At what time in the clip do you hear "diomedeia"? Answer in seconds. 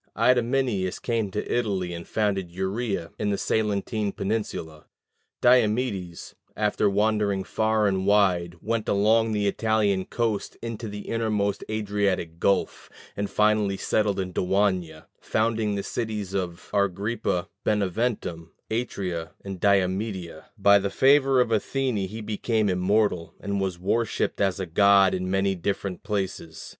19.61-20.45